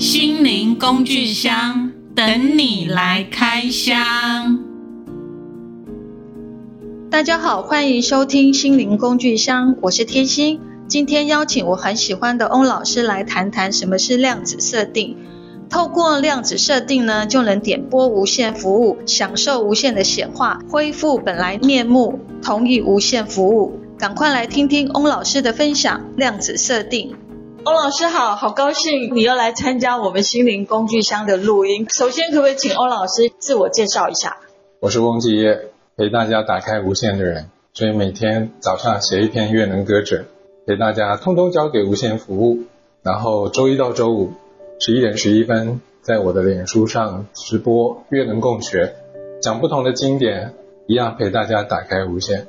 [0.00, 4.58] 心灵工具箱等你来开箱。
[7.10, 10.58] 大家好，欢迎收听心灵工具箱，我是天心。
[10.88, 15.18] 今天邀请我很喜欢的翁老师来谈谈什么是量子设定。
[15.68, 23.78] 透过量子设定呢，就能点播无限服务，享受无限的显化，恢复本来面目，同意无限服务。
[23.98, 26.00] 赶快来听听翁老师的分享。
[26.16, 27.14] 量子设定，
[27.62, 31.86] 欧老师好，好高兴你又来参加我们心灵工具箱的录音。
[31.90, 34.38] 首先，可不可以请欧老师自我介绍一下？
[34.80, 40.24] 我是翁继业，陪大家打开无限的人，所以每天早上写一篇月能歌者，
[40.66, 42.60] 陪大家通通交给无限服务。
[43.02, 44.32] 然后周一到周五。
[44.78, 48.94] 十一点十一分，在我的脸书上直播月能共学，
[49.42, 50.54] 讲不同的经典，
[50.86, 52.46] 一样陪大家打开无限。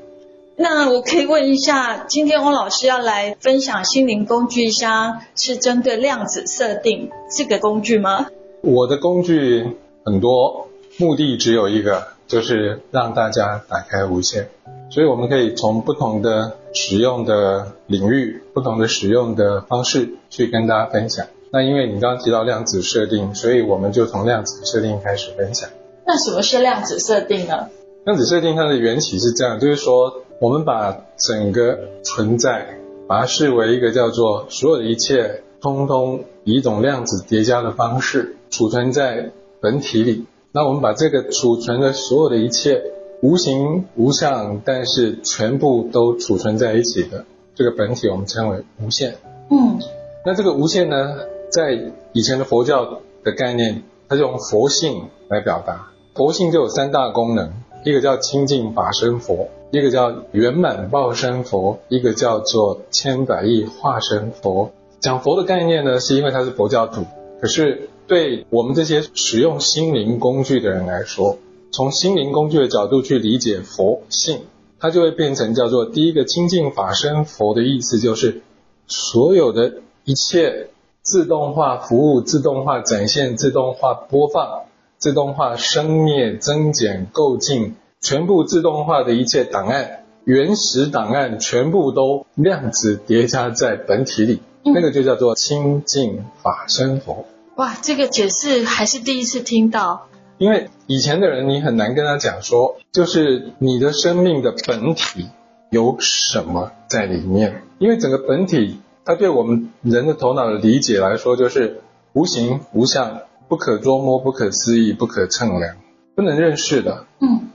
[0.56, 8.28] 那我可以问一下，今天翁老师要来分享心灵工具箱，是针对量子设定这个工具吗？
[8.62, 10.68] 我的工具很多，
[10.98, 14.50] 目的只有一个，就是让大家打开无限。
[14.92, 21.26] 所以我们可以从不同的使用的领域、不同的使用的方式去跟大家分享。
[21.52, 25.70] 那因为你刚刚提到量子设定，所以我们就从量子设定开始分享。
[26.06, 27.70] 那什么是量子设定呢？
[28.06, 40.26] 量子设定它的缘起是这样，就是说我们把整个存在，把它视为一个叫做所有的一切，通通以一种量子叠加的方式储存在本体里。
[40.52, 42.82] 那我们把这个储存的所有的一切，
[43.22, 49.18] 无形无相，但是全部都储存在一起的这个本体，我们称为无限。
[49.52, 49.78] 嗯，
[50.26, 51.18] 那这个无限呢？
[51.52, 55.92] 在以前的佛教的概念，它就用佛性来表达。
[56.16, 64.72] 佛性就有三大功能，一个叫清净法身佛，一个叫圆满报身佛，一个叫做千百亿化身佛。
[65.00, 67.06] 讲佛的概念呢，是因为他是佛教徒。
[67.42, 71.38] 可是对我们这些使用心灵工具的人来说，
[71.72, 74.42] 从心灵工具的角度去理解佛性，
[74.80, 78.42] 它就会变成叫做第一个清净法身佛的意思，就是
[78.88, 80.68] 所有的一切。
[81.04, 84.66] 自动化服务、自动化展现、自动化播放、
[85.00, 97.26] 自动化生灭、增减、构进，全部自动化的一切档案、原始档案，全部都量子叠加在本体里，嗯、那个就叫做清净法身佛。
[97.56, 100.08] 哇，这个解释还是第一次听到。
[100.38, 105.30] 因为以前的人，你很难跟他讲说，就是你的生命的本体
[105.70, 108.80] 有什么在里面，因为整个本体。
[109.04, 111.82] 它对我们人的头脑的理解来说，就是
[112.14, 115.78] 无形无相、不可捉摸、不可思议、不可称量、
[116.16, 117.08] 不能认识的。
[117.20, 117.50] 嗯。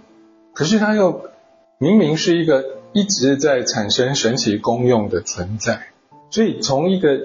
[0.57, 1.29] 可是它又
[1.77, 5.89] 明明是一个一直在产生神奇功用的存在。
[6.31, 7.21] 所以从一个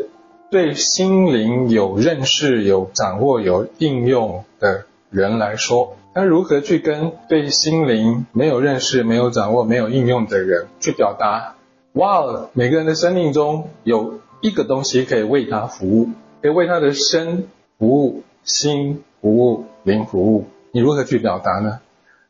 [0.50, 11.56] 对心灵有认识、有掌握、有应用的人来说，他如何去跟对心灵没有认识、没有掌握、没有应用的人去表达？
[11.94, 16.10] 哇每个人的生命中有一个东西可以为他服务，
[16.42, 17.48] 可以为他的身
[17.80, 20.48] 服务、心服务、灵服务。
[20.74, 21.80] 你如何去表达呢？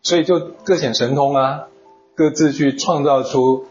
[0.03, 1.67] 所以就各显神通啊，
[2.15, 3.65] 各自去创造出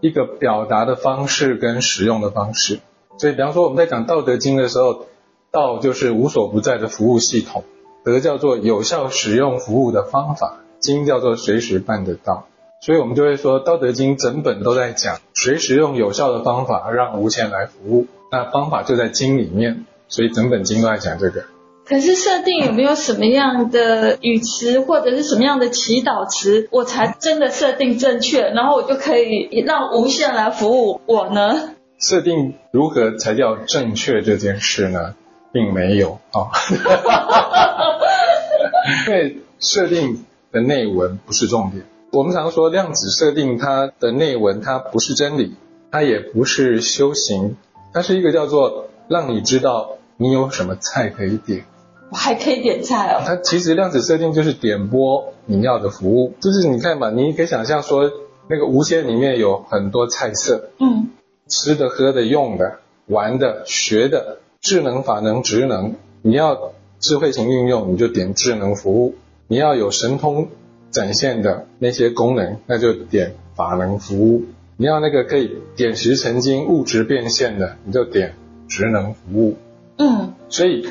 [0.00, 2.80] 一个表达的方式跟使用的方式。
[3.18, 5.06] 所以，比方说我们在讲《道德经》的时候，
[5.50, 7.64] 道就是无所不在的服务系统，
[8.04, 12.46] 德叫做有效使用服务的方法，经叫做随时办得到。
[12.80, 18.06] 所以我们就会说，《道德经》整本都在讲，随时用有效的方法让无限来服务。
[18.30, 21.44] 那方法就在经里面，所以整本经都在讲这个。
[21.84, 31.74] 可是设定有没有什么样的语词或者是什么样的祈祷词，我才真的设定正确，然后我就可以让无限来服务我呢？
[31.98, 35.14] 设定如何才叫正确这件事呢，
[35.52, 36.50] 并没有啊，
[39.06, 41.84] 因为设定的内文不是重点。
[42.12, 45.56] 我们常说量子设定，它的内文它不是真理，
[45.90, 47.56] 它也不是修行，
[47.92, 51.64] 它是一个叫做让你知道你有什么菜可以点。
[52.12, 53.22] 我还可以点菜哦。
[53.26, 58.08] 它其实量子设定就是点播你要的服务，就是你看嘛，你可以想象说
[58.48, 61.08] 那个无限里面有很多菜色，嗯，
[61.48, 69.14] 吃的、喝的、用的、玩的、学的，智能、法能、职能，你要智慧型运用，你就点智能服务；
[69.48, 70.48] 你要有神通。
[70.90, 74.42] 展现的那些功能，那就点法能服务；
[74.76, 78.34] 你要那个可以点石成金、物质变现的，你就点
[78.68, 79.56] 职能服务。
[79.96, 80.86] 嗯，所以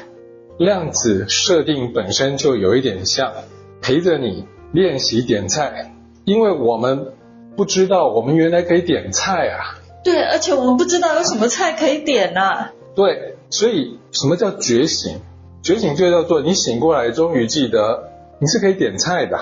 [0.61, 3.33] 量子设定本身就有一点像
[3.81, 7.13] 陪着你练习点菜，因为我们
[7.57, 9.81] 不知道我们原来可以点菜啊。
[10.03, 12.73] 对，而且我们不知道有什么菜可以点啊。
[12.95, 15.19] 对，所以什么叫觉醒？
[15.63, 19.39] 觉醒就叫做你醒过来，终于记得你是可以点菜的。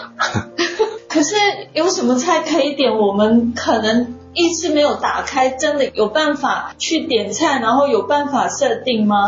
[1.10, 1.36] 可是
[1.74, 2.98] 有什么菜可以点？
[2.98, 9.28] 我们可能意识没有打开，真的有办法去点菜，然后有办法设定吗？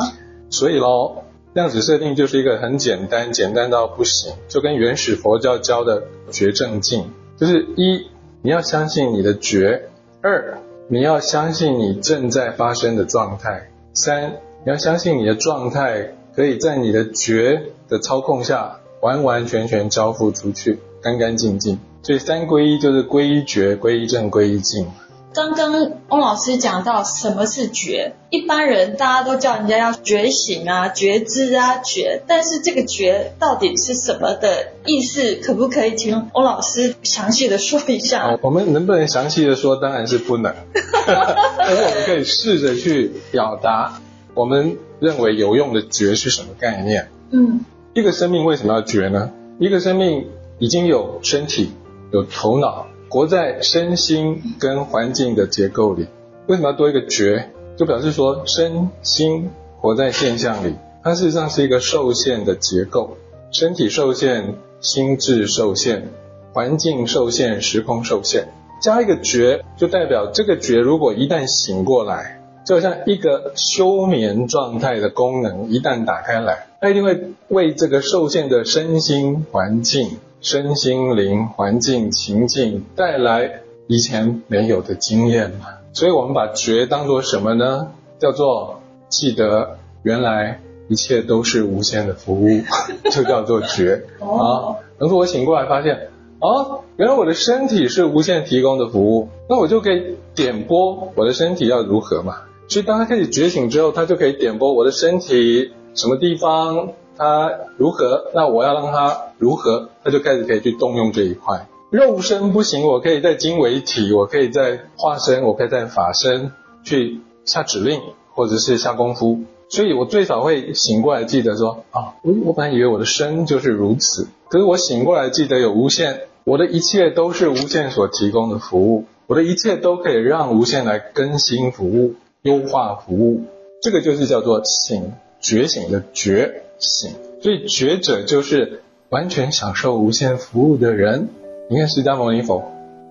[0.50, 8.08] 所以喽，量子设定就是一个很简单，简单到不行，就跟原始佛教教的觉正境，就是一
[8.42, 9.90] 你要相信你的觉，
[10.22, 10.58] 二
[10.88, 16.16] 你要相信你正在发生的状态，三你要相信你的状态。
[16.34, 21.78] 可以在你的觉的操控下，完完全全交付出去，干干净净。
[22.04, 24.88] 所以三归一就是归一觉、归一正、归一净。
[25.34, 25.72] 刚刚
[26.10, 35.36] 翁老师讲到什么是觉，一般人大家都叫人家要觉醒啊、觉知啊、觉，但是这个觉到底是什么的意思？
[35.36, 38.38] 可不可以请翁老师详细的说一下？
[38.44, 39.78] 我们能不能详细的说？
[39.78, 44.02] 当然是不能，但是我们可以试着去表达。
[44.34, 47.10] 我们认为有用的觉是什么概念？
[47.32, 47.64] 嗯，
[47.94, 49.32] 一个生命为什么要觉呢？
[49.60, 50.28] 一个生命
[50.60, 51.72] 已经有身体、
[52.12, 56.08] 有头脑，活在身心跟环境的结构里，
[56.48, 57.50] 为什么要多一个觉？
[57.76, 59.50] 就表示说身心
[59.82, 63.18] 活在现象里，它事实上是一个受限的结构，
[63.52, 66.08] 身体受限，心智受限，
[66.54, 68.48] 环境受限，时空受限，
[68.82, 72.38] 加一个觉，就代表这个觉如果一旦醒过来。
[72.64, 85.68] 就好像一个休眠状态的功能，一旦打开来，它一定会为这个受限的身心环境、身心灵环境情境带来以前没有的经验嘛。
[85.94, 87.88] 所以我们把觉当做什么呢？
[88.20, 92.62] 叫做记得原来一切都是无限的服务，
[93.12, 94.78] 就叫做觉啊。
[94.98, 96.10] 等说我醒过来发现，
[96.40, 102.44] 啊，原来我的身体是无限提供的服务，那我就可以点拨我的身体要如何嘛。
[102.68, 106.90] 所以当他开始觉醒之后，他就可以点拨我的身体什么地方，
[107.22, 111.68] 他如何，那我要让他如何，他就开始可以去动用这一块。
[111.92, 116.52] 肉身不行，我可以在经纬体，我可以在化身，我可以在法身
[116.84, 118.02] 去下指令
[118.34, 119.42] 或者是下功夫。
[119.70, 132.16] 所以我最少会醒过来记得说啊，我本来以为我的身就是如此，可是我醒过来记得有无限，我的一切都是无限所提供的服务，我的一切都可以让无限来更新服务。
[132.42, 133.44] 优化服务，
[133.84, 137.14] 这个就是叫做醒，觉醒的觉行。
[137.42, 141.30] 所以觉者就是完全享受无限服务的人。
[141.70, 142.64] 你看释迦牟尼佛，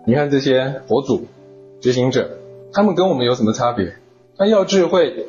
[0.06, 1.26] 你看这些佛祖、
[1.80, 2.38] 觉醒者，
[2.72, 3.94] 他们跟我们有什么差别？
[4.36, 5.26] 他要智慧，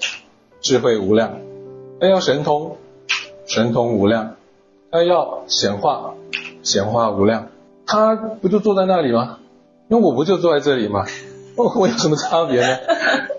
[0.59, 1.39] 智慧无量；
[1.99, 2.77] 他要神通，
[3.45, 4.35] 神通无量；
[4.91, 6.15] 他要显化，
[6.63, 7.47] 显化无量。
[7.85, 9.39] 他不就坐在那里吗？
[9.87, 11.05] 那我不就坐在这里吗？
[11.57, 12.77] 我 我有什么差别呢？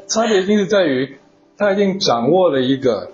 [0.06, 1.16] 差别就是在于，
[1.56, 3.10] 他已经掌握了一个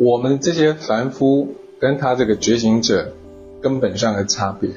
[0.00, 1.48] 我们这些凡夫
[1.78, 3.12] 跟他这个觉醒者
[3.60, 4.70] 根本上的差别。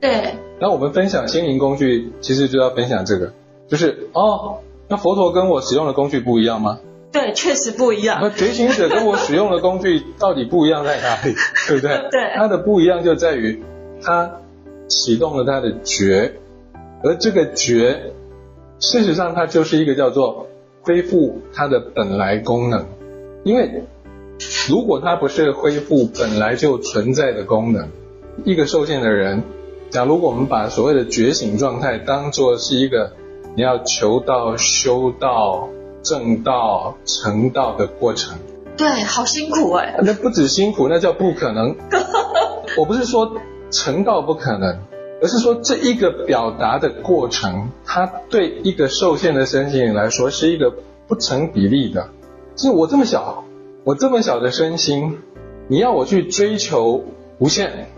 [0.00, 0.36] 对。
[0.58, 3.34] 那我们分享心灵工具，其实就要分享这个，
[3.68, 6.80] 就是哦，那佛陀跟我使用的工具不一样吗？
[7.12, 8.20] 对，确实不一样。
[8.22, 11.34] 那觉醒者跟我使用的工具到底不一样在哪里？
[11.68, 12.08] 对不对？
[12.10, 12.32] 对。
[12.34, 13.62] 它的不一样就在于，
[14.02, 14.38] 他
[14.88, 16.32] 启动了他的觉，
[17.04, 18.12] 而这个觉，
[18.78, 20.46] 事实上它就是一个叫做。
[20.84, 22.84] 恢复它的本来功能，
[23.44, 23.84] 因为
[24.68, 27.88] 如果它不是恢复本来就存在的功能，
[28.44, 29.42] 一个受限的人，
[29.90, 33.12] 假如我们把所谓的觉醒状态当作是一个
[33.54, 35.68] 你要求道、修道、
[36.02, 38.38] 正道、成道的过程，
[38.76, 39.98] 对，好辛苦哎。
[40.02, 41.76] 那不止辛苦，那叫不可能。
[42.76, 43.36] 我不是说
[43.70, 44.78] 成道不可能。
[45.20, 50.74] 而是说，这一个表达的过程，它对一个受限的身心来说是一个
[51.06, 52.08] 不成比例的。
[52.56, 53.44] 就是我这么小，
[53.84, 55.18] 我这么小的身心，
[55.68, 57.04] 你要我去追求
[57.38, 57.88] 无限，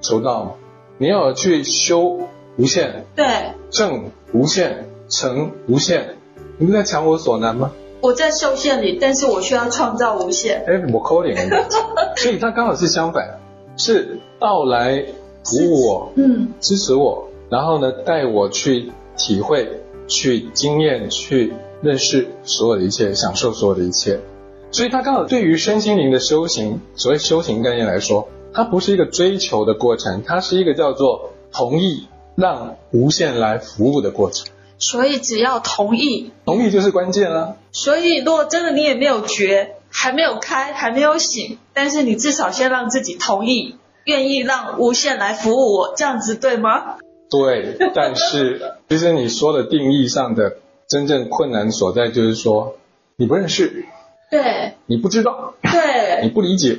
[0.00, 0.50] 求道吗？
[0.98, 2.20] 你要我去修
[2.56, 6.16] 无限，对，正无限，成无限，
[6.58, 7.72] 你不在强我所难吗？
[8.00, 10.64] 我在受限里，但是我需要创造无限。
[10.66, 11.48] 哎，我扣脸，
[12.16, 13.38] 所以它刚好是相反，
[13.76, 15.06] 是道来。
[15.46, 24.20] 服务我，嗯，支持我，然后呢，带我去体会、去经验、去认识所有的一切，享受所有的一切。
[24.74, 34.48] 所以，他刚好对于身心灵的修行，所谓修行概念来说，它不是一个追求的过程，它是一个叫做同意让无限来服务的过程。
[34.78, 37.54] 所以，只要同意，同意就是关键啊。
[37.70, 43.76] 所以，如果真的你也没有觉，还没有开，还没有醒，但是你至少先让自己同意。
[44.06, 46.96] 愿意让无限来服务我，这样子对吗？
[47.30, 50.56] 对，但是其实你说的定义上的
[50.88, 52.74] 真正困难所在，就是说
[53.14, 53.86] 你不认识，
[54.30, 56.78] 对，你不知道，对，你不理解，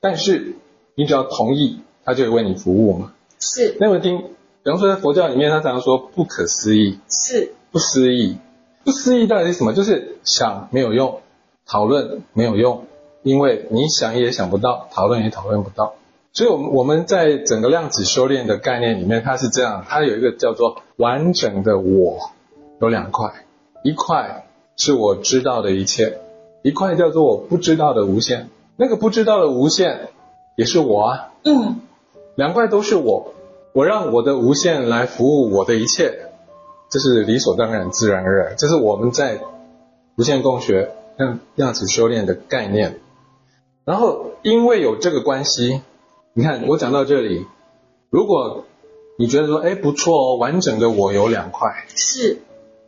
[0.00, 0.56] 但是
[0.94, 3.12] 你只要同意，他就会为你服务嘛。
[3.38, 4.18] 是，那么听，
[4.62, 8.38] 比方说在佛教里面，他常常说不可思议，是，不思议，
[8.84, 9.72] 不思议到底是什么？
[9.72, 11.20] 就是想没有用，
[11.66, 12.86] 讨论没有用，
[13.22, 15.94] 因为你想也想不到，讨论也讨论不到。
[16.32, 22.30] 所以，我们我们在整个量子修炼的概念里面，它是这样，它有一个叫做完整的我，
[22.80, 23.46] 有两块，
[23.82, 26.18] 一块是我知道的一切，
[26.66, 28.48] 一块叫做我不知道的无限。
[28.76, 30.08] 那个不知道的无限
[30.56, 31.76] 也是我啊，嗯，
[32.34, 33.34] 两块都是我，
[33.72, 36.26] 我让我的无限来服务我的一切，
[36.90, 39.38] 这是理所当然、自然而然，这是我们在
[40.18, 42.98] 无限共学、量量子修炼的概念。
[43.84, 45.82] 然后，因为有这个关系。
[46.34, 47.46] 你看，我讲到这里，
[48.10, 48.64] 如果
[49.16, 52.38] 你觉得说，哎，不错哦，完整的我有两块，是，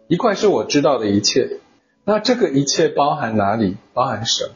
[0.09, 1.61] 一块是我知道的一切，
[2.09, 3.77] 那这个一切包含哪里？
[3.93, 4.51] 包含什么？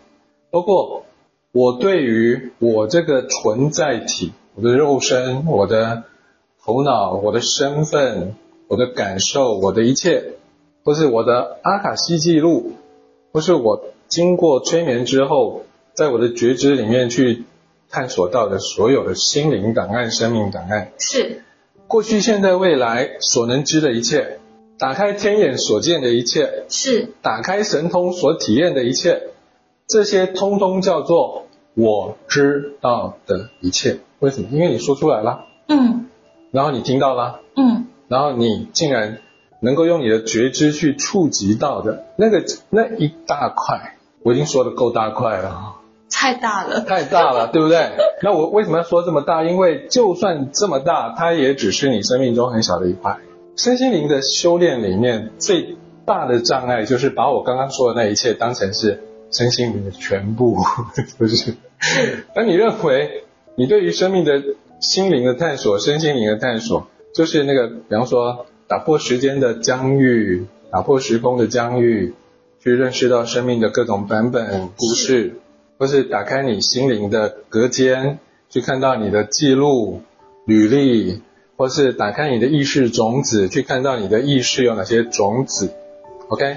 [0.51, 1.05] 包括
[1.53, 6.05] 我对于我这个存在体，我的肉身、我的
[6.65, 8.37] 头脑、我的身份、
[8.69, 10.33] 我的感受、我的一切，
[10.83, 12.73] 或是我的阿卡西记录，
[13.35, 17.45] 或是我经过催眠之后，在我的觉知里面去。
[17.95, 21.43] 探索到的所有的心灵档案、生命档案，是
[21.87, 24.39] 过去、现在、未来所能知的一切，
[24.83, 29.29] 打开天眼所见的一切，是打开神通所体验的一切，
[29.87, 34.01] 这些通通叫做我知道的一切。
[34.19, 34.49] 为什么？
[34.51, 36.09] 因为你说出来了，嗯，
[36.51, 39.19] 然后你听到了，嗯，然后你竟然
[39.61, 45.77] 能够用你的觉知去触及到的那个那一大块，我已经说的够大块了。
[46.11, 47.93] 太大了，太大了，对不对？
[48.21, 49.45] 那我为什么要说这么大？
[49.45, 53.21] 因为就算这么大，它也只是你生命中很小的一块。
[53.57, 60.57] 身心灵的修炼里面最大的障碍，就是把我刚刚说的那一切当成是身心灵的全部，
[61.19, 61.55] 不是？
[62.35, 64.43] 当你认为你对于生命的
[64.81, 72.15] 心灵的探索、身心灵的探索，就是那个，比方说打破时间的疆域，打破时空的疆域，
[72.63, 75.39] 去认识到生命的各种版本、故事。
[75.79, 80.03] 或是打开你心灵的隔间，去看到你的记录、
[80.47, 81.23] 履历，
[81.63, 85.73] 或是打开你的意识种子，去看到你的意识有哪些种子。
[86.29, 86.57] OK，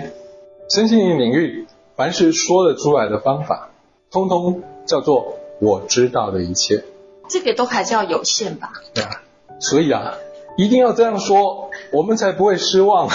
[0.67, 3.69] 身心灵领域，凡是说得出来的方法，
[4.09, 6.83] 通通叫做我知道的一切。
[7.29, 8.73] 这个都还叫有限吧？
[8.95, 9.21] 对啊，
[9.59, 10.15] 所以啊，
[10.57, 13.07] 一定要这样说，我们才不会失望。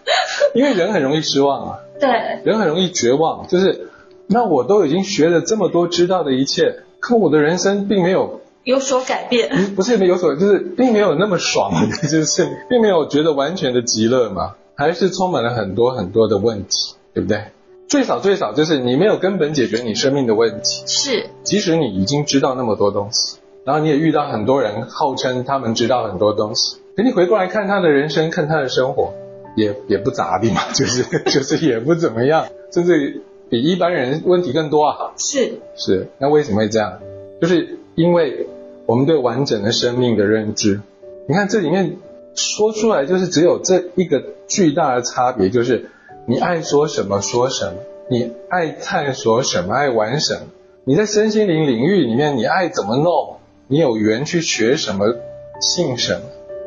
[0.56, 1.80] 因为人很容易失望啊。
[2.00, 2.08] 对。
[2.42, 3.90] 人很容易绝望，就是。
[4.28, 9.74] 那我都已经学了这么多，知道的一切，可我的人生并没有有所改变。
[9.76, 11.72] 不是没有所，就是并没有那么爽，
[12.10, 17.44] 就是并没有觉得完全的极乐嘛，还是充满了很多很多的问题，对不对？
[17.88, 20.82] 最少最少就是你没有根本解决你生命的问题。
[20.86, 21.26] 是。
[21.44, 29.12] 即使你已经知道那么多东西，然后你也遇到很多人号称他们知道很多东西，可你回过来看他的人生，看他的生活，
[29.56, 33.22] 也也不咋地嘛， 就是就是也不怎么样，甚至。
[33.50, 35.12] 比一般人问题更多啊！
[35.18, 36.98] 是是，那为什么会这样？
[37.42, 38.48] 就是因为
[38.86, 40.80] 我们对完整的生命的认知。
[41.28, 41.96] 你看这里面
[42.34, 45.90] 说出来，就是只有这一个巨大的差别，就是
[46.26, 47.78] 你爱说什么说什么，
[48.10, 50.40] 你爱探索什么爱玩什么，
[50.84, 53.36] 你在身心灵领域里面，你爱怎么弄，
[53.68, 55.14] 你有缘去学什么，
[55.60, 56.20] 信什么，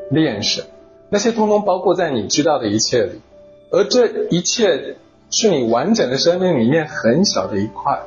[0.09, 0.67] 练什么，
[1.09, 3.21] 那些通通包括在你知道的一切里，
[3.71, 4.95] 而这一切。
[5.29, 7.99] 是你完整的生命里面很小的一块，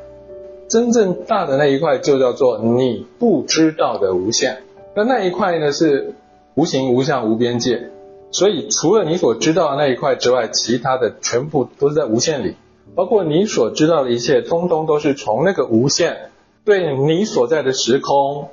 [0.71, 4.63] 真正大的那一块就叫做你不知道的无限。
[4.95, 6.15] 那那一块呢，是
[6.55, 7.91] 无形无相无边界，
[8.31, 12.55] 所以除了你所知道的那一块之外，其他的全部都是在无限里，
[12.95, 16.31] 包括你所知道的一切，通通都是从那个无限
[16.65, 18.49] 对你所在的时空、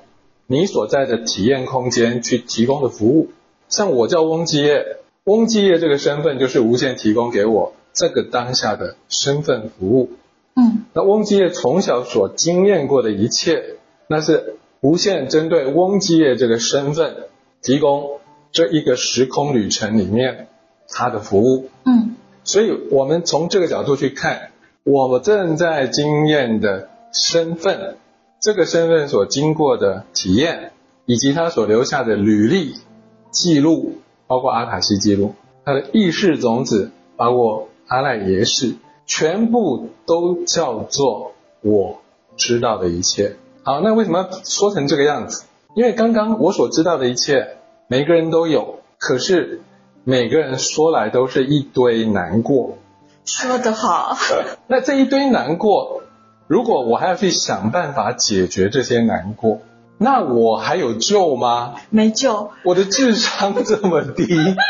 [0.48, 3.30] 你所在的体验空间去提供的服务。
[3.70, 7.74] 像我叫翁基业，翁基业这个身份就是无限提供给我。
[7.94, 10.12] 这个当下的身份服务，
[10.60, 13.76] 嗯，那翁基业从小所经验过的一切，
[14.08, 17.16] 那是无限针对翁基业这个身份
[17.62, 18.20] 提供
[18.52, 20.48] 这一个时空旅程里面
[20.90, 24.50] 他的服务，嗯，所以我们从这个角度去看，
[24.84, 27.98] 我们正在经验的身份，
[28.42, 30.72] 这个身份所经过的体验，
[31.06, 32.74] 以及他所留下的履历
[33.30, 37.70] 记录，包括阿卡西记录，他的意识种子，包括。
[37.90, 38.76] 阿赖耶识，
[39.08, 42.02] 全部都叫做我
[42.36, 43.38] 知道的一切。
[43.64, 45.46] 好，那为什么要说成这个样子？
[45.76, 49.62] 因为刚刚我所知道的一切，每个人都有，可是
[50.04, 52.78] 每个人说来都是一堆难过。
[53.26, 54.16] 说得好。
[54.68, 56.02] 那这一堆难过，
[56.48, 59.60] 如果我还要去想办法解决这些难过，
[59.98, 61.76] 那我还有救吗？
[61.90, 62.52] 没救。
[62.64, 64.26] 我的智商这么低，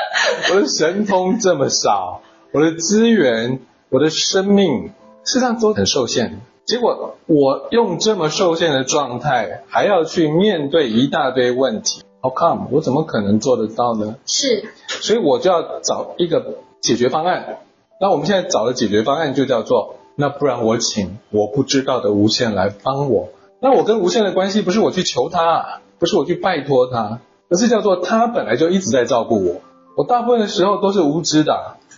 [0.52, 4.92] 我的神通这么少，我的资源，我的生命，
[5.24, 6.42] 事实上都很受限。
[6.66, 12.68] 结果我用这么受限的状态，还要去面对一大堆问题，How come？
[12.72, 14.16] 我怎么可能做得到呢？
[14.26, 14.66] 是。
[14.88, 17.60] 所以我就要找一个解决方案。
[18.02, 23.30] 那我们现在找的解决方案就叫做，那不然我请我不知道的无限来帮我。
[23.62, 29.62] 那我跟无限的关系不是我去求他，不是我去拜托他，而是叫做他本来就一直在照顾我。
[29.96, 31.78] 我大部分的时候都是无知的。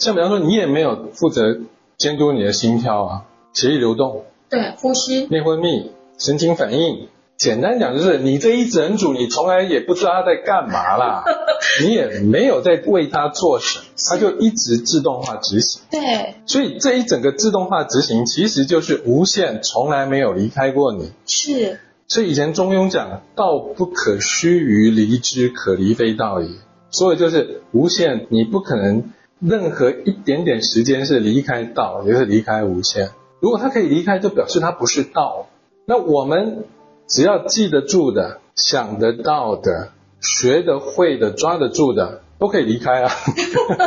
[0.00, 1.58] 像比方说，你也没有负责
[1.98, 7.08] 监督你的心跳啊、血液流动、对呼吸、内分泌、神经反应。
[7.36, 11.24] 简单讲就是，你这一整组，你从来也不知道他在干嘛啦，
[11.82, 15.82] 你也没有在为他做什么，他就一直自动化执行。
[15.90, 21.12] 对，所以这一整个自动化执行，其实就是无限从来没有离开过你。
[21.26, 21.78] 是。
[22.08, 26.48] 所以以前中庸讲，道不可须臾离之，可离非道也。
[26.90, 33.10] 所以就是无限，你不可能任何一点点时间是离开道，也是离开无限。
[33.40, 35.46] 如果它可以离开，就表示它不是道。
[35.86, 36.64] 那我们。
[37.12, 39.88] 只要记得住的、想得到的、
[40.20, 43.10] 学得会的、抓得住的，都可以离开啊。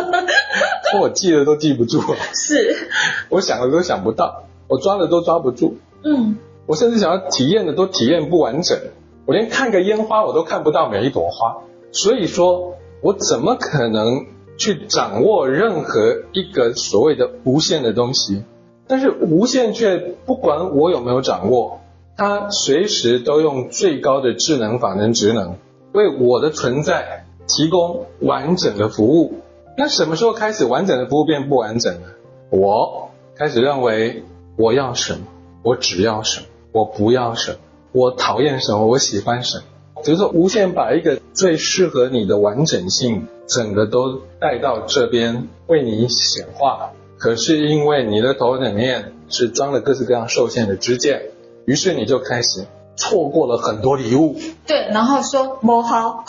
[1.00, 2.01] 我记得都记不住，
[2.36, 2.89] 是。
[3.29, 5.77] 我想的都想不到，我抓的都抓不住。
[6.03, 6.36] 嗯。
[6.65, 8.77] 我甚至想要体验的都体验不完整，
[9.25, 11.60] 我连看个烟花我都看不到每一朵花。
[11.93, 14.25] 所以说，我怎么可能
[14.63, 18.43] 去掌握任何一个所谓的无限的东西？
[18.88, 21.82] 但是无限却不管我有没有掌握。
[22.15, 25.58] 它随时都用最高的智能、法能、职能，
[25.91, 29.34] 为我的存在提供完整的服务。
[29.77, 32.08] 那什么时候开始完整的服务变不完整呢？
[32.50, 34.24] 我开始认为
[34.55, 35.22] 我要什么，
[35.63, 37.58] 我只要什么，我不要什么，
[37.91, 46.91] 我讨厌什么，我喜欢什么，就是说无限把一个最适合你的完整性，整个都带到这边为你显化。
[47.17, 51.19] 可是因为你的头里面是装了各式各样受限的支架。
[51.65, 52.65] 于是你就开始
[52.97, 54.36] 错过了很多礼物，
[54.67, 56.25] 对，然后说摸好，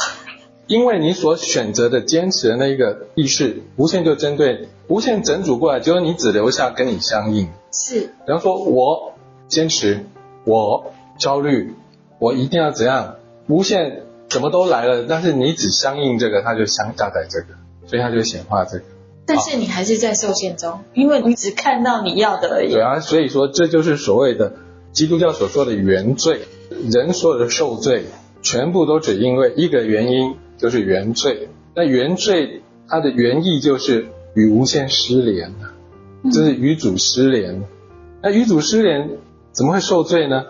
[0.69, 7.49] 因为你所选择的坚持的那一个意识，无限就针对无限整组过来，结果你只留下跟你相应。
[7.73, 9.15] 是，比方说我
[9.49, 10.07] 坚持，
[10.45, 11.75] 我焦虑，
[12.21, 13.17] 我一定要怎样，
[13.49, 17.55] 无限怎么都来了，但是你只相应这个，它就相加载这个，
[17.87, 18.85] 所以它就显化这个。
[19.27, 22.73] 但是你还是在受限中，因为你只看到你要的而已。
[22.73, 24.55] 对啊，所以说这就是所谓的。
[24.91, 26.43] 基督教所说的原罪，
[26.91, 28.07] 人所有的受罪，
[28.43, 31.49] 全部都只因为一个原因，就是原罪。
[31.77, 35.53] 那原罪它的原意就是与无限失联，
[36.33, 37.65] 就是与主失联。
[38.21, 39.11] 那与主失联
[39.53, 40.45] 怎么会受罪呢？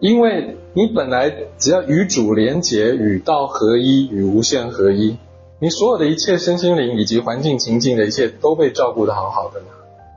[0.00, 5.16] 因为你本来只要与主连结，与道合一，与无限合一，
[5.60, 9.60] 你所有的一切身心灵以及环境情境的一切都被照顾得好好的。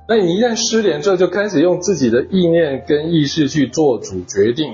[0.08, 4.74] 那你一旦失联之后，就开始用自己的意念跟意识去做主决定，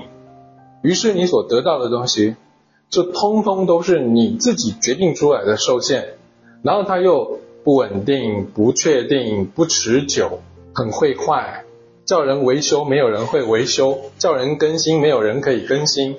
[0.82, 2.34] 于是你所得到的东西，
[2.90, 6.04] 就通通都是你自己决定出来的受限，
[6.62, 10.40] 然后它又不稳定、不确定、不持久，
[10.74, 11.64] 很会坏，
[12.08, 16.16] 叫人维修没有人会维修，叫人更新没有人可以更新，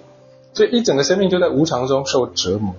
[0.54, 2.76] 所以一整个生命就在无常中受折磨。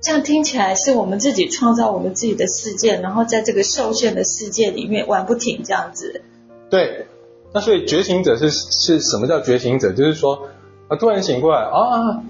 [0.00, 6.22] 这样听起来是我们自己创造我们自己的世界，然后在这个受限的世界里面玩不停，这样子。
[6.68, 7.06] 对，
[7.52, 9.92] 那所以觉醒者是是什么叫觉醒者？
[9.92, 10.48] 就是说
[10.88, 12.24] 啊，突然醒过来啊，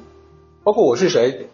[0.63, 1.49] 包括我是谁，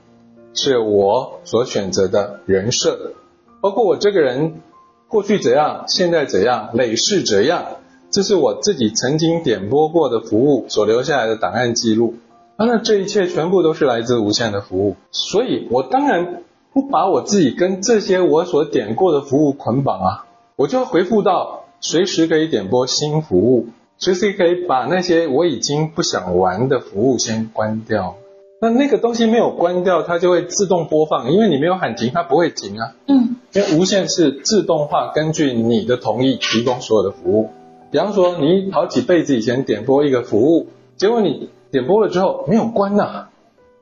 [0.52, 3.12] 是我所选择的人设，
[3.60, 4.60] 包括我这个人
[5.06, 7.66] 过去怎样，现在怎样，累世怎样，
[8.14, 12.14] 这是我自己曾经点播过的服务所留下来的档案记录。
[12.54, 23.66] 啊，那这一切全部都是来自无线的服务，所以我当然不把我自己跟这些我所点过的服务捆绑啊，我就回复到随时可以点播新服务，
[23.98, 28.14] 随时可以把那些我已经不想玩的服务先关掉。
[28.60, 32.94] 那那个东西没有关掉，它就会自动播放，因为你没有喊停，它不会停啊。
[33.08, 37.50] 嗯，因为无线是自动化，根据你的同意提供所有的服务。
[37.94, 41.48] 比方说，你好几辈子以前点播一个服务，结果你。
[41.70, 43.30] 点播了之后没有关呐、啊，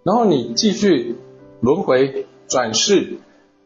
[0.02, 1.16] 然后你继续
[1.60, 3.18] 轮回转世，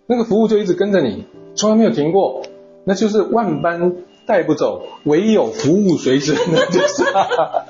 [0.09, 2.42] 那个服务就一直跟着你，从来没有停过，
[2.82, 3.92] 那就是万般
[4.26, 7.04] 带不走，唯有服务随身的，就是，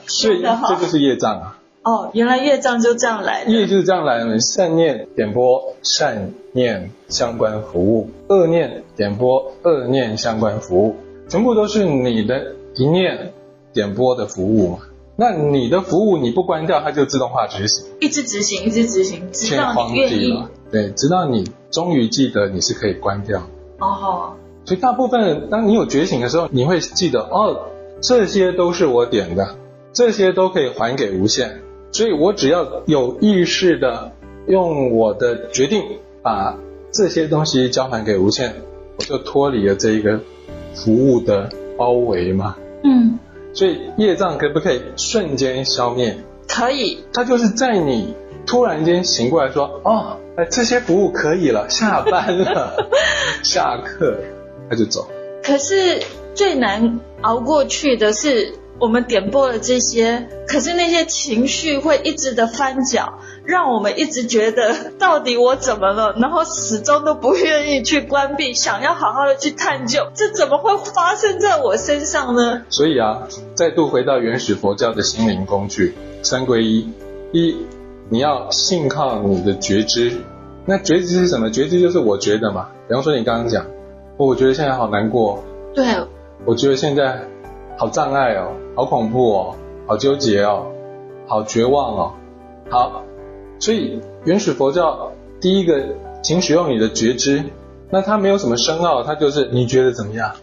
[0.07, 1.59] 所以这就是业障啊。
[1.83, 3.51] 哦，原来业障就这样来的。
[3.51, 10.97] 业就是这样来的，善念点播善念相关服务，恶念点播恶念相关服务。
[11.29, 13.33] 全部都是你的一念
[13.73, 14.79] 点播的服务嘛。
[15.17, 20.45] 那你的服务你不关掉，它就自动化执行，一直执行，一直执行，直到你愿意。
[20.71, 23.43] 对，直到你终于记得你是可以关掉。
[23.79, 24.35] 哦。
[24.67, 27.69] 所以大部分，当你有觉醒的时候，你会记得哦，
[28.01, 29.57] 这些都是我点的，
[29.93, 31.63] 这些都可以还给无限。
[31.93, 34.13] 所以我只要有意识的
[34.49, 35.83] 用我的决定
[36.21, 36.59] 把
[36.91, 38.55] 这些东西交还给无限，
[38.99, 40.21] 我就脱离了这一个
[40.75, 42.57] 服务的包围嘛。
[42.85, 43.19] 嗯。
[43.55, 46.17] 所以业障可不可以瞬间消灭？
[46.49, 47.05] 可以。
[47.13, 48.15] 它就是在你
[48.47, 52.89] 突然间醒过来说：“哦，哎，这些服务可以了，下班了，
[53.43, 54.19] 下课，
[54.69, 55.09] 他就走。”
[55.43, 56.03] 可是
[56.35, 58.55] 最难熬过去的是。
[58.79, 72.63] 我们点播了这些，可是那些情绪会一直的翻搅，让我们一直觉得到底我怎么了，然后始终都不愿意去关闭，想要好好的去探究，这怎么会发生在我身上呢？
[72.69, 76.93] 所以啊，再度回到原始佛教的心灵工具三归一，
[77.33, 77.57] 一
[78.11, 80.13] 你要信靠你的觉知，
[80.67, 81.51] 那觉知是什么？
[81.51, 82.69] 觉知就是我觉得嘛。
[82.89, 83.67] 比方说你刚刚讲，
[84.19, 85.43] 我觉得现在好难过，
[85.75, 85.87] 对，
[86.45, 87.23] 我觉得现在
[87.77, 88.53] 好障碍哦。
[88.75, 90.67] 好恐怖哦，好纠结哦，
[91.27, 92.15] 好绝望哦，
[92.69, 93.03] 好，
[93.59, 95.83] 所以原始佛教第一个，
[96.23, 97.43] 请使用你的觉知，
[97.89, 100.35] 那它没有什么深奥，它就是你觉得怎么样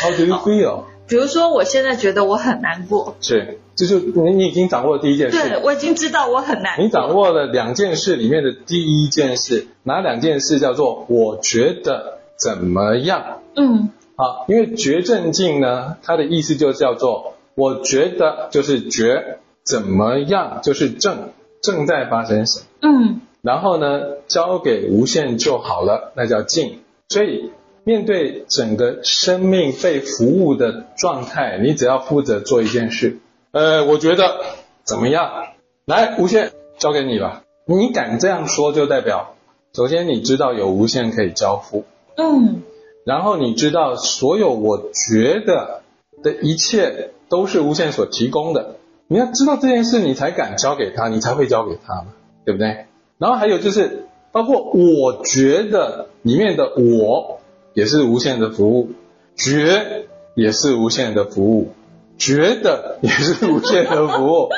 [0.00, 0.84] ？How do you feel？
[1.08, 13.40] 比如说我现在觉得我很难过，是，这就你你已经掌握了第一件事，对，我已经知道我很难过，你掌握了两件事里面的第一件事，哪两件事叫做我觉得怎么样？
[13.56, 13.90] 嗯。
[14.16, 22.66] 好，因为觉正境呢，它的意思就叫做我觉得就是觉怎么样，就是正正在发生什么。
[22.82, 26.80] 嗯，然后呢，交给无限就好了，那叫静。
[27.08, 27.50] 所以
[27.82, 33.18] 面对整个生命被服务的状态，你只要负责做一件事。
[33.50, 34.40] 呃，我觉得
[34.84, 35.48] 怎么样？
[35.86, 37.42] 来，无限交给你吧。
[37.66, 39.34] 你敢这样说，就代表
[39.74, 41.84] 首先你知道有无限可以交付。
[42.16, 42.62] 嗯。
[43.04, 45.82] 然后你知道，所有我觉得
[46.22, 48.76] 的一切都是无限所提供的。
[49.06, 52.06] 你要知道这件事，你才敢交给他，你才会交给他嘛，
[52.46, 52.86] 对不对？
[53.18, 57.40] 然后还有就是，包括我觉得里面的我
[57.74, 58.92] 也是无限的服务，
[59.36, 61.72] 觉也是无限的服务，
[62.16, 64.48] 觉得也是无限的服务。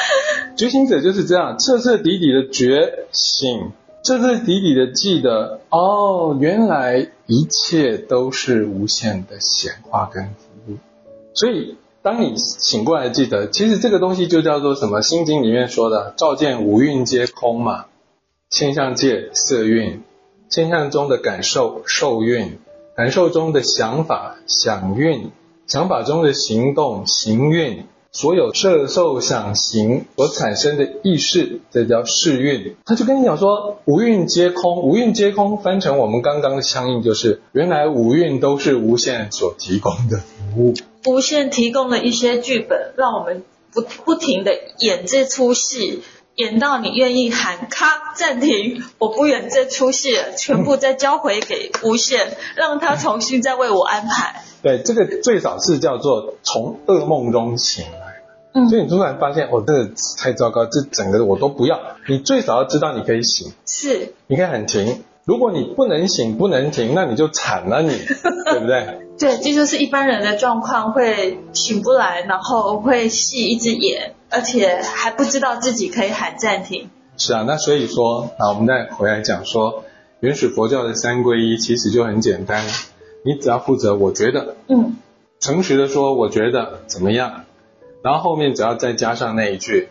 [0.56, 3.72] 觉醒者就是这样，彻彻底底的觉醒。
[4.02, 10.76] 彻彻底底的记得哦，原来一切都是无限的显化跟服务。
[11.34, 14.98] 所以，当你醒过来记得，其实这个东西就叫做什么？
[15.02, 17.86] 《心经》里面说的“照见五蕴皆空”嘛，
[18.48, 20.02] 现象界色蕴，
[20.48, 22.58] 现象中的感受受蕴，
[22.96, 25.30] 感受中的想法想蕴，
[25.66, 27.84] 想法中的行动行蕴。
[28.12, 32.74] 所有色受想行所产生的意识，这叫识蕴。
[32.84, 40.74] 他就跟你讲说，五蕴皆空，五蕴皆空，翻成我们刚刚的相应，就是原来五蕴都是无限所提供的服务。
[41.06, 46.02] 无限提供了一些剧本，让我们不不停的演这出戏，
[46.34, 54.42] 演到你愿意喊咔暂停，我不演这出戏了，全部再交回给无限，让他重新再为我安排。
[54.62, 58.22] 对，这个最早是叫做从噩梦中醒来。
[58.52, 61.78] 嗯，所以你突然发现，哦，这个太糟糕，这整个我都不要。
[62.08, 65.04] 你最少要知道你可以醒，是，你可以喊停。
[65.24, 67.98] 如果你不能醒，不能停，那你就惨了你，你
[68.50, 68.98] 对不对？
[69.18, 76.90] 对，这就是一般人的状况，会醒不来，然后会戏一只眼，而且还不知道自己可以喊暂停。
[77.16, 79.84] 是啊，那所以说，啊，我们再回来讲说，
[80.18, 82.64] 原始佛教的三归依其实就很简单。
[83.22, 84.96] 你只要负责，我觉得，嗯，
[85.40, 87.44] 诚实的说，我觉得怎么样，
[88.02, 89.88] 然后后面只要再加上那一句，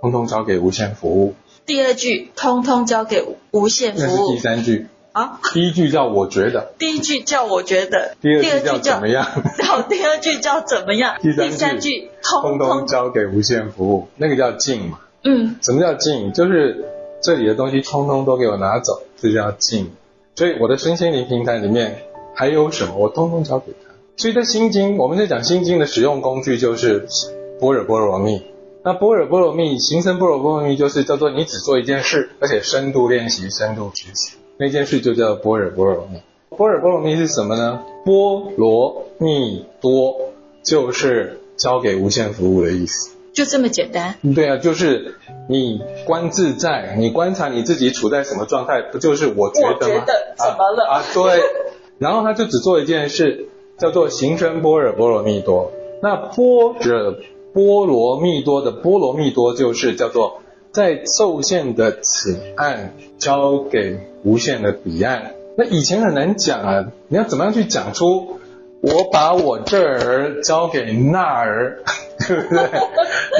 [0.00, 1.34] 通通交给无限服务。
[1.66, 4.06] 第二句，通通交给无限服务。
[4.06, 5.40] 那是第三句啊。
[5.52, 6.72] 第一句叫我觉得。
[6.78, 8.16] 第一句叫我觉得。
[8.20, 9.24] 第二句叫怎么样？
[9.24, 11.16] 好，第二句叫怎么样？
[11.20, 15.00] 第三句，第三句通通交给无限服务，那个叫静嘛。
[15.24, 15.56] 嗯。
[15.62, 16.32] 什么叫静？
[16.32, 16.86] 就是
[17.20, 19.90] 这里的东西通通都给我拿走，这叫静。
[20.36, 22.02] 所以我的身心灵平台里面。
[22.38, 22.94] 还有什么？
[22.96, 23.92] 我通通交给他。
[24.16, 27.08] 所以在心经，我们在讲心经的使用工具就是
[27.60, 28.44] 般若波罗蜜。
[28.84, 36.20] 那般若波罗蜜，行深般若波罗蜜就是叫做你只做一件事，而且深度练习、深度执行，那件事就叫般若波罗蜜。
[36.56, 37.82] 般若波罗蜜是什么呢？
[38.04, 40.14] 波罗蜜多
[40.62, 43.10] 就是交给无限服务的意思。
[43.34, 44.14] 就这么简单？
[44.32, 45.16] 对啊，就是
[45.48, 49.76] 你观自在，你观察你自己处在什么状态，不就是我觉得吗？
[49.80, 50.86] 我觉得怎么了？
[50.88, 51.42] 啊，啊，对。
[51.98, 55.72] 然后他就只做一件事，叫做行深般若波罗蜜多。
[56.02, 57.14] 那般若
[57.52, 65.32] 波罗蜜多的波罗蜜多就是叫做在受限的此岸交给无限的彼岸。
[65.56, 68.38] 那以前很难讲啊，你要怎么样去讲出
[68.80, 71.82] 我把我这儿交给那儿，
[72.28, 72.68] 对不对？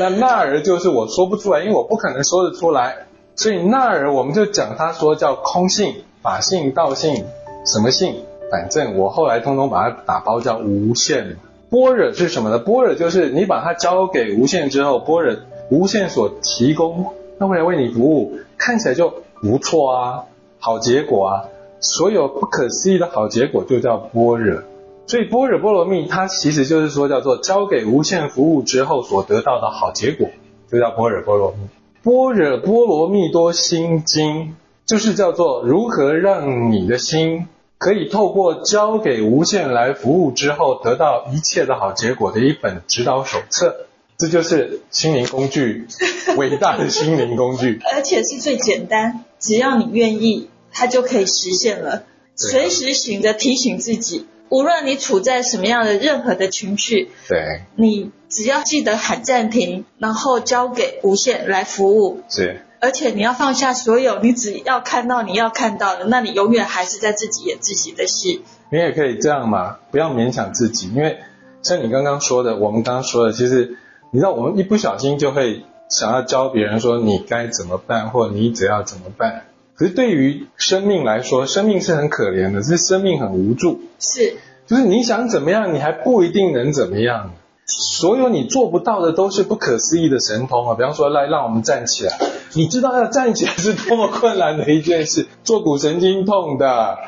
[0.00, 3.06] 那那儿就是我说不出来，因为我不可能说得出来。
[3.36, 7.24] 所以那儿我们就讲他说叫空性、法性、道性，
[7.64, 8.16] 什么性？
[8.50, 11.36] 反正我后来通通把它打包叫无限。
[11.70, 12.58] 般若是什么呢？
[12.58, 15.36] 般若就是你把它交给无限之后，般若
[15.70, 20.24] 无限所提供，那会来为你服务，看起来就不错啊，
[20.58, 21.44] 好结果啊，
[21.80, 24.62] 所有不可思议的好结果就叫般若。
[25.06, 30.28] 所以般若波罗蜜它其实就是说叫做交给无限服务之后所得到的好结果，
[30.72, 31.68] 就叫般若波罗蜜。
[32.02, 34.54] 般若波罗蜜多心经，
[34.86, 37.46] 就是叫做如何让你的心
[37.78, 43.86] 可以透过交给无限来服务之后，得到一切的好结果的一本指导手册。
[44.18, 45.86] 这就是心灵工具，
[46.36, 52.02] 伟大的心灵工具，而且是最简单，只要你愿意，它就可以实现了。
[52.34, 54.26] 随时醒着提醒自己。
[54.50, 68.42] 无论你处在什么样的任何的情绪，对，你只要记得喊暂停，然后交给无限来服务，是，而且你要放下所有，你只要看到你要看到的，那你永远还是在自己演自己的戏。
[68.70, 71.18] 你也可以这样嘛，不要勉强自己，因为
[71.62, 73.76] 像你刚刚说的，我们刚刚说的，其实
[74.10, 79.44] 你知道，我们一不小心就会想要教别人说你该怎么办，或你只要怎么办。
[79.74, 83.80] 可是对于生命来说，生命是很可怜的，是生命很无助。
[83.98, 84.36] 是，
[84.66, 87.32] 就是你想怎么样，你还不一定能怎么样。
[87.66, 90.74] 所有你做不到的都是不可思议的神通啊！
[90.74, 92.18] 比方说，来让我们站起来，
[92.54, 95.26] 你知道要站起来是多么困难的一件事。
[95.44, 96.98] 坐骨神经痛的，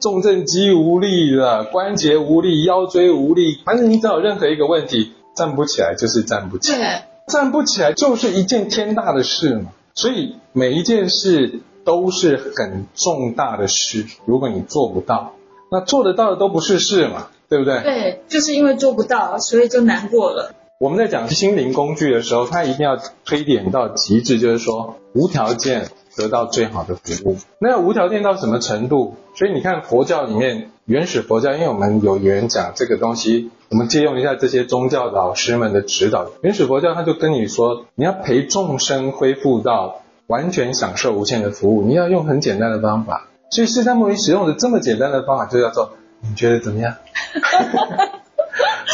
[0.00, 9.72] 重症肌无力的，关节无力，腰椎无力，反正你只要有任何一个问题，站不起来就是站不起来，站不起来就是一件天大的事嘛。
[9.94, 11.60] 所以每一件事。
[11.86, 15.34] 都是很重大的事，如果你做不到，
[15.70, 17.80] 那做得到的都不是事嘛，对不对？
[17.84, 20.52] 对，就是因为做不到，所以就难过了。
[20.78, 27.38] 我们在讲心灵工具的时候，它一定要推点到极致，就是说无条件得到最好的服务。
[27.58, 29.14] 那要无条件到什么程度？
[29.34, 36.26] 所以你看佛教里面，原始佛教，因为我们有缘讲这个东西，我们借用一下这些宗教老师们的指导。
[36.42, 40.02] 原始佛教他就跟你说，你要陪众生恢复到。
[40.28, 43.28] 完全享受无限的服务，你要用很简单的方法。
[43.48, 46.96] 所以释迦牟尼使用的这么简单的方法，就叫做你觉得怎么样？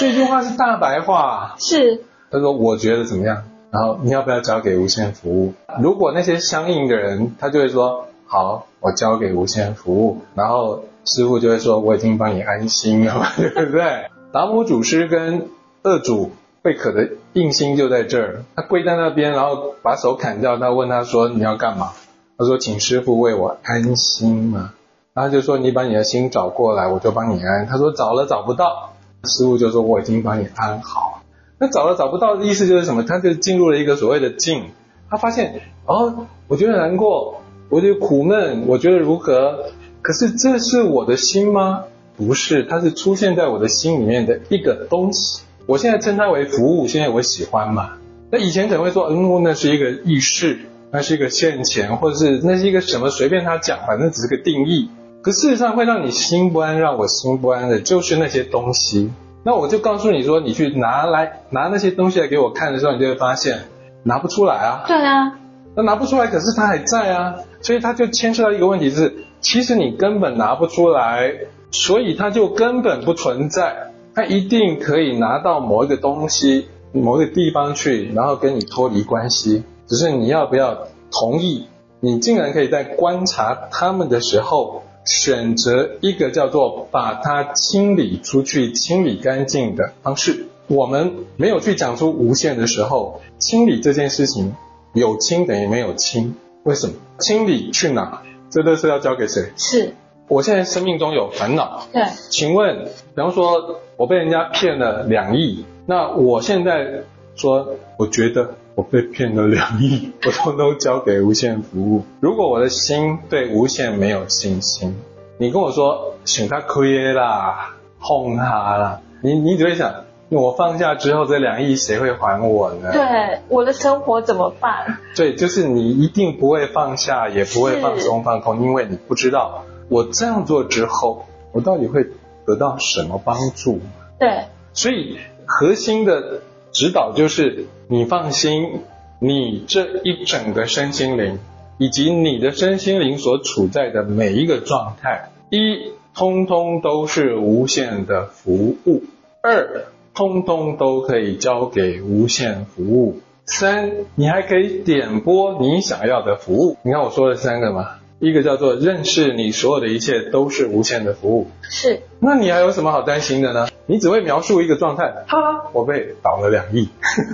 [0.03, 1.55] 这句话是大白话。
[1.59, 2.03] 是。
[2.31, 3.45] 他说我觉得怎么样？
[3.71, 5.55] 然后你要不要交给无限服务？
[5.81, 10.19] 如果那些相应的人，他就会说好，我交给无限服务。
[10.35, 14.11] 然后师傅就会说我已经帮你安心了， 对不对？
[14.33, 15.49] 达摩祖师跟
[15.83, 16.33] 二祖。
[16.65, 20.59] 慧可的印心就在这儿，他跪在那边，然后把手砍掉。
[20.59, 21.91] 他问他说：“你要干嘛？”
[22.39, 24.73] 他说：“请师傅为我安心嘛。”
[25.13, 28.92] 然后就说：“你把你的心找过来，我就帮你安。”他说：“找了找不到。”
[29.29, 31.23] 师父就说：“我已经帮你安好。”
[31.59, 33.05] 那找了找不到的意思就是什么？
[33.05, 34.65] 他就进入了一个所谓的静。
[35.09, 39.67] 他发现哦，我觉得难过，我觉得苦闷，我觉得如何？
[40.01, 41.85] 可是这是我的心吗？
[42.17, 45.43] 不是，它是出现在我的心里面的一个东西。
[45.67, 47.93] 我现在称它为服务，现在我喜欢嘛？
[48.31, 50.59] 那以前可能会说，嗯，那是一个意识，
[50.91, 53.11] 那是一个现前，或者是那是一个什么？
[53.11, 54.91] 随便他讲，反正只是个定义。
[55.23, 59.13] 可事实上会让你心不安，让我心不安的，就是那些东西。
[59.45, 63.61] 那我就告诉你说，你去拿来拿那些东西来给我看的时候，你就会发现
[64.03, 64.85] 拿不出来啊。
[64.87, 65.39] 对啊。
[65.77, 67.37] 那拿不出来，可是它还在啊。
[67.61, 71.33] 所以它就牵涉到一个问题是，其实你根本拿不出来，
[71.71, 73.93] 所以它就根本不存在。
[74.15, 79.63] 它一定可以拿到某一个东西、某一个地方去，然后跟你脱离关系。
[79.87, 81.69] 只是你要不要同意？
[82.01, 90.47] 你竟然可以在观察他们的时候，选择一个叫做把它清理出去、清理干净的方式。
[90.67, 94.55] 我们没有去讲出无限的时候，清理这件事情
[94.95, 96.37] 有清等于没有清。
[96.65, 96.95] 为什么？
[97.19, 98.23] 清理去哪？
[98.51, 99.53] 这都是要交给谁？
[99.57, 99.95] 是。
[100.29, 101.87] 我现在生命中有烦恼。
[101.93, 102.05] 对。
[102.31, 103.81] 请问，比方说。
[103.99, 107.03] 我被人家骗了两亿，那我现在
[107.37, 112.05] 说，我觉得我被骗了两亿，我通通交给无限服务。
[112.21, 114.97] 如果我的心对无限没有信心，
[115.39, 122.91] 你跟我说请他亏啦，哄他啦，你你只会想，我放下之后这两亿谁会还我呢？
[122.93, 124.99] 对，我的生活怎么办？
[125.15, 132.07] 对，就是你一定不会放下，也不会放松放空，因为你不知道我这样做之后，我到底会
[132.47, 133.81] 得到什么帮助。
[134.19, 136.41] 对，所以核心的
[136.73, 138.81] 指导就是你放心，
[139.21, 141.39] 你这一整个身心灵，
[141.79, 149.03] 以及你的身心灵所处在的每一个状态，一，通通都是无限的服务；
[149.43, 156.79] 二，通通都可以交给无限服务；三，你还可以点播你想要的服务。
[156.83, 157.99] 你看我说了三个吗？
[158.19, 162.01] 一个叫做认识你所有的一切都是无限的服务，是。
[162.19, 163.69] 那你还有什么好担心的呢？
[163.87, 166.89] 你只会描述一个状态，哈，我被倒了两亿，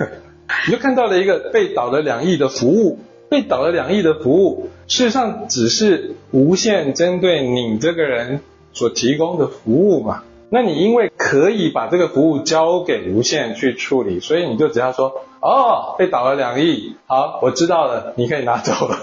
[0.67, 8.41] 你就看到了一个被倒了两亿的服务，被倒了两亿的服务，事实上只是无限针对你这个人
[8.73, 10.23] 所提供的服务嘛。
[10.49, 18.97] 那你因为可以把这个服务交给无限去处理，所以你就只要说，哦，被倒了两亿，好，我知道了，你可以拿走了，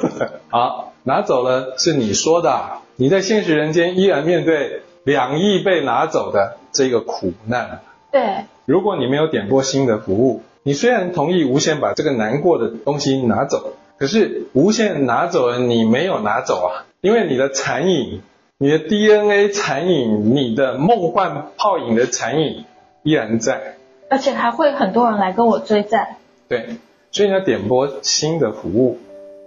[0.48, 0.92] 好。
[1.08, 7.80] 拿走了是你说的，你在现实人间依然面对两亿被拿走的这个苦难。
[8.10, 18.20] 对，如果你没有点播新的服务，你虽然同意无限把这个难过的东西拿走，可是无限拿走了，你没有拿走啊，因为你的残影，
[18.58, 22.64] 你的 DNA 残影，你的梦幻泡影的残影
[23.04, 23.76] 依然在，
[24.10, 26.18] 而且还会很多人来跟我追债。
[26.48, 26.76] 对，
[27.12, 28.98] 所以你要点播新的服务，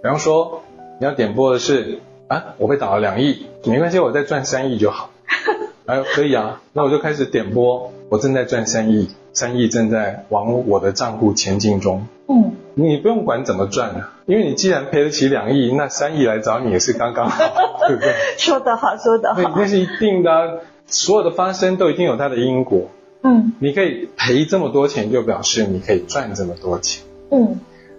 [0.02, 0.62] 比方说。
[1.02, 5.08] 你要点播的是啊，我被打了两亿，没关系，我再赚三亿就好。
[5.86, 12.06] 哎，可以啊，那我就开始点播，我正在赚三亿，三亿正在往我的账户前进中。
[12.28, 17.44] 嗯，你不用管怎么赚啊，因为你既然赔得起两亿，那三亿来找你也是刚刚好，
[17.88, 18.14] 对不对？
[18.38, 19.40] 说得好，说得好。
[19.42, 20.48] 那那是一定的啊，
[20.86, 22.88] 所有的发生都一定有它的因果。
[23.22, 27.04] 嗯，你可以赔这么多钱，就表示你可以赚这么多钱。
[27.30, 27.58] 嗯，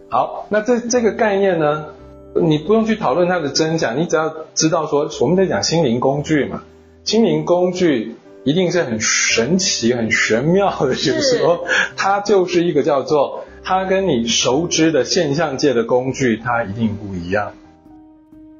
[0.10, 1.86] 好，那这这个概念呢？
[2.34, 6.63] 你不用去讨论它的真假，你只要知道说，我们在讲心灵工具嘛，
[7.03, 17.51] 心灵工具一定是很神奇、很玄妙的，就是说，它就是一个叫做它跟你熟知的现象界的工具，它一定不一样。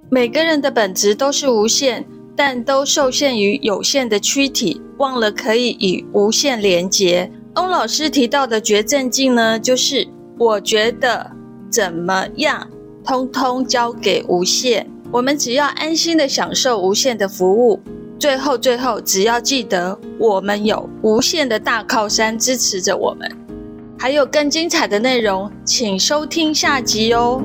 [0.10, 7.32] 每个人的本质都是无限，但都受限于有限的躯体，忘了可以与无限连接。
[7.56, 11.32] 翁老师提到的觉正境呢，就是我觉得
[11.70, 12.68] 怎么样。
[13.04, 17.80] 通通交给无限，我们只要安心的享受无限的服务。
[18.22, 23.28] 最后，最后，只要记得我们有无限的大靠山支持着我们。
[23.98, 27.42] 还有更精彩的内容，请收听下集哦。